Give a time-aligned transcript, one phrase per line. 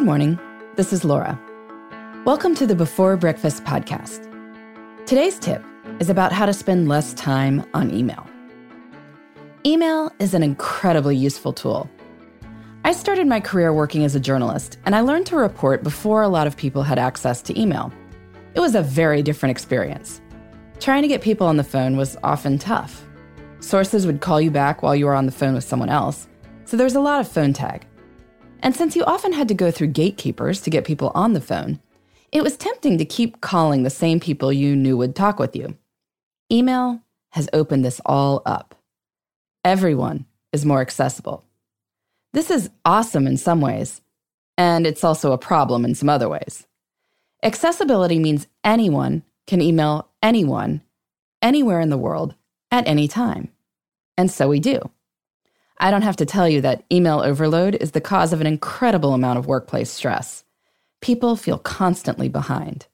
[0.00, 0.40] Good morning.
[0.76, 1.38] This is Laura.
[2.24, 4.24] Welcome to the Before Breakfast podcast.
[5.04, 5.62] Today's tip
[5.98, 8.26] is about how to spend less time on email.
[9.66, 11.86] Email is an incredibly useful tool.
[12.82, 16.30] I started my career working as a journalist, and I learned to report before a
[16.30, 17.92] lot of people had access to email.
[18.54, 20.22] It was a very different experience.
[20.78, 23.04] Trying to get people on the phone was often tough.
[23.60, 26.26] Sources would call you back while you were on the phone with someone else,
[26.64, 27.84] so there was a lot of phone tag.
[28.62, 31.80] And since you often had to go through gatekeepers to get people on the phone,
[32.30, 35.76] it was tempting to keep calling the same people you knew would talk with you.
[36.52, 37.00] Email
[37.32, 38.74] has opened this all up.
[39.64, 41.44] Everyone is more accessible.
[42.32, 44.00] This is awesome in some ways,
[44.56, 46.66] and it's also a problem in some other ways.
[47.42, 50.82] Accessibility means anyone can email anyone,
[51.42, 52.34] anywhere in the world,
[52.70, 53.48] at any time.
[54.16, 54.90] And so we do.
[55.82, 59.14] I don't have to tell you that email overload is the cause of an incredible
[59.14, 60.44] amount of workplace stress.
[61.00, 62.86] People feel constantly behind.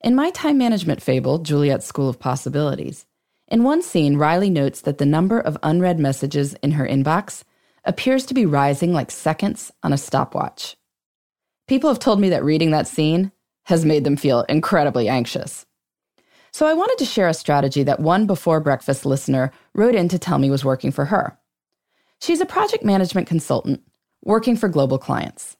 [0.00, 3.04] In my time management fable, Juliet's School of Possibilities,
[3.48, 7.42] in one scene, Riley notes that the number of unread messages in her inbox
[7.84, 10.76] appears to be rising like seconds on a stopwatch.
[11.66, 13.32] People have told me that reading that scene
[13.64, 15.66] has made them feel incredibly anxious.
[16.52, 20.18] So I wanted to share a strategy that one before breakfast listener wrote in to
[20.18, 21.36] tell me was working for her.
[22.20, 23.82] She's a project management consultant
[24.24, 25.56] working for global clients.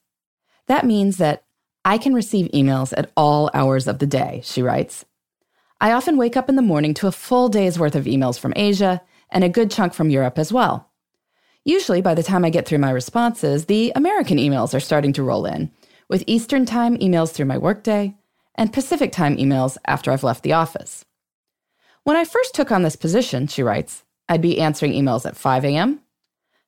[0.66, 1.44] That means that
[1.84, 5.04] I can receive emails at all hours of the day, she writes.
[5.80, 8.54] I often wake up in the morning to a full day's worth of emails from
[8.56, 10.90] Asia and a good chunk from Europe as well.
[11.64, 15.22] Usually, by the time I get through my responses, the American emails are starting to
[15.22, 15.70] roll in,
[16.08, 18.14] with Eastern Time emails through my workday
[18.54, 21.04] and Pacific Time emails after I've left the office.
[22.04, 25.64] When I first took on this position, she writes, I'd be answering emails at 5
[25.64, 26.00] a.m.,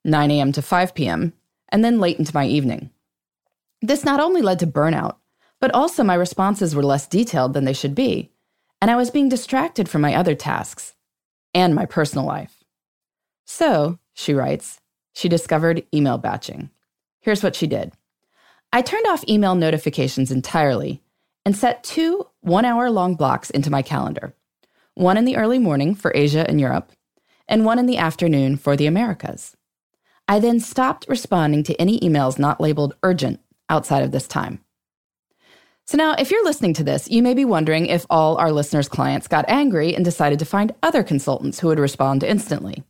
[0.07, 0.53] 9 a.m.
[0.53, 1.33] to 5 p.m.,
[1.69, 2.91] and then late into my evening.
[3.83, 5.17] This not only led to burnout,
[5.61, 8.31] but also my responses were less detailed than they should be,
[8.81, 10.95] and I was being distracted from my other tasks
[11.53, 12.65] and my personal life.
[13.45, 14.81] So, she writes,
[15.12, 16.71] she discovered email batching.
[17.21, 17.93] Here's what she did
[18.72, 21.03] I turned off email notifications entirely
[21.45, 24.34] and set two one hour long blocks into my calendar
[24.97, 26.91] one in the early morning for Asia and Europe,
[27.47, 29.55] and one in the afternoon for the Americas.
[30.28, 34.60] I then stopped responding to any emails not labeled urgent outside of this time.
[35.87, 38.88] So now, if you're listening to this, you may be wondering if all our listeners'
[38.88, 42.82] clients got angry and decided to find other consultants who would respond instantly.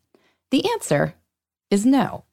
[0.50, 1.14] The answer
[1.70, 2.25] is no.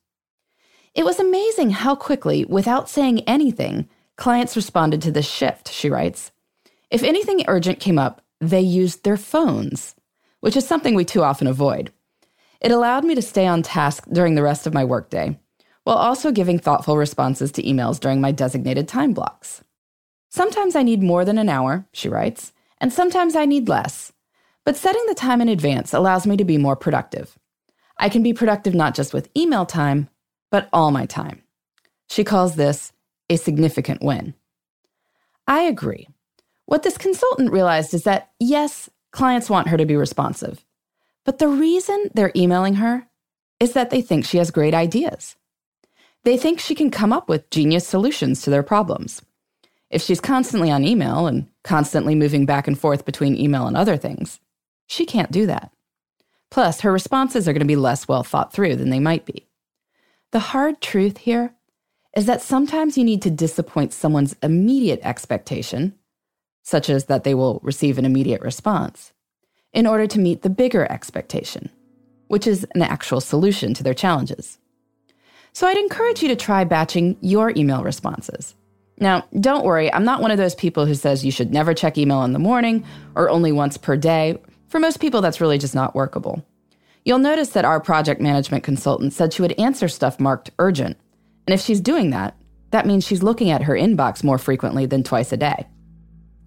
[0.93, 6.31] It was amazing how quickly, without saying anything, clients responded to this shift, she writes.
[6.89, 9.95] If anything urgent came up, they used their phones,
[10.39, 11.91] which is something we too often avoid.
[12.63, 15.37] It allowed me to stay on task during the rest of my workday,
[15.83, 19.61] while also giving thoughtful responses to emails during my designated time blocks.
[20.29, 24.13] Sometimes I need more than an hour, she writes, and sometimes I need less.
[24.65, 27.37] But setting the time in advance allows me to be more productive.
[27.97, 30.09] I can be productive not just with email time,
[30.49, 31.43] but all my time.
[32.09, 32.93] She calls this
[33.29, 34.35] a significant win.
[35.47, 36.07] I agree.
[36.65, 40.63] What this consultant realized is that, yes, clients want her to be responsive,
[41.25, 43.07] but the reason they're emailing her
[43.59, 45.35] is that they think she has great ideas.
[46.23, 49.21] They think she can come up with genius solutions to their problems.
[49.89, 53.97] If she's constantly on email and constantly moving back and forth between email and other
[53.97, 54.39] things,
[54.87, 55.71] she can't do that.
[56.49, 59.47] Plus, her responses are going to be less well thought through than they might be.
[60.31, 61.53] The hard truth here
[62.15, 65.93] is that sometimes you need to disappoint someone's immediate expectation,
[66.63, 69.13] such as that they will receive an immediate response,
[69.73, 71.69] in order to meet the bigger expectation,
[72.27, 74.59] which is an actual solution to their challenges.
[75.51, 78.55] So I'd encourage you to try batching your email responses.
[78.99, 81.97] Now, don't worry, I'm not one of those people who says you should never check
[81.97, 82.85] email in the morning
[83.15, 84.41] or only once per day.
[84.69, 86.45] For most people, that's really just not workable.
[87.05, 90.97] You'll notice that our project management consultant said she would answer stuff marked urgent.
[91.45, 92.37] And if she's doing that,
[92.71, 95.67] that means she's looking at her inbox more frequently than twice a day.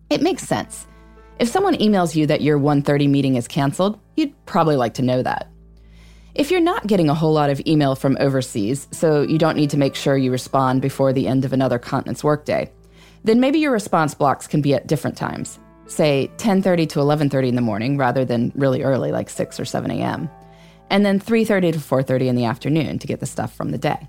[0.08, 0.86] It makes sense.
[1.38, 5.22] If someone emails you that your 1:30 meeting is canceled, you'd probably like to know
[5.22, 5.48] that.
[6.34, 9.70] If you're not getting a whole lot of email from overseas, so you don't need
[9.70, 12.70] to make sure you respond before the end of another continent's workday,
[13.24, 15.58] then maybe your response blocks can be at different times.
[15.86, 19.90] Say 10:30 to 11:30 in the morning rather than really early like 6 or 7
[19.90, 20.30] a.m
[20.90, 24.08] and then 3:30 to 4:30 in the afternoon to get the stuff from the day.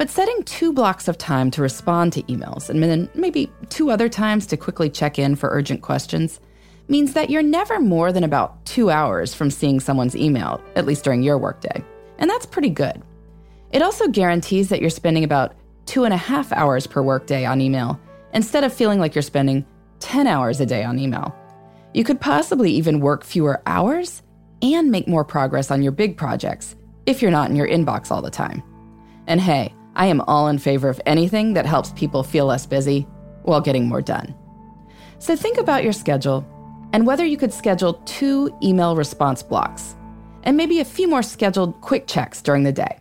[0.00, 4.08] But setting two blocks of time to respond to emails and then maybe two other
[4.08, 6.40] times to quickly check in for urgent questions
[6.88, 11.04] means that you're never more than about 2 hours from seeing someone's email, at least
[11.04, 11.84] during your workday.
[12.16, 13.02] And that's pretty good.
[13.72, 15.54] It also guarantees that you're spending about
[15.84, 18.00] two and a half hours per workday on email
[18.32, 19.66] instead of feeling like you're spending
[19.98, 21.36] 10 hours a day on email.
[21.92, 24.22] You could possibly even work fewer hours
[24.62, 26.74] and make more progress on your big projects
[27.04, 28.62] if you're not in your inbox all the time.
[29.26, 33.06] And hey, I am all in favor of anything that helps people feel less busy
[33.42, 34.34] while getting more done.
[35.18, 36.46] So think about your schedule
[36.92, 39.96] and whether you could schedule two email response blocks
[40.42, 42.98] and maybe a few more scheduled quick checks during the day.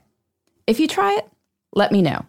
[0.68, 1.30] If you try it,
[1.74, 2.26] let me know.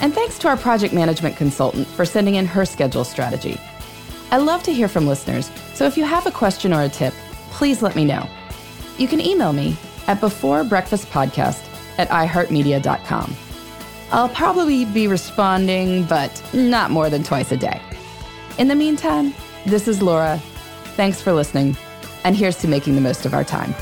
[0.00, 3.60] And thanks to our project management consultant for sending in her schedule strategy.
[4.30, 7.14] I love to hear from listeners, so if you have a question or a tip,
[7.50, 8.28] please let me know.
[8.98, 9.76] You can email me
[10.06, 11.65] at beforebreakfastpodcast
[11.98, 13.36] at iheartmedia.com.
[14.12, 17.80] I'll probably be responding, but not more than twice a day.
[18.58, 19.34] In the meantime,
[19.66, 20.38] this is Laura.
[20.94, 21.76] Thanks for listening,
[22.24, 23.74] and here's to making the most of our time.